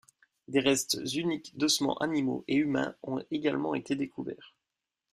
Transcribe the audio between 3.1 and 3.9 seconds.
également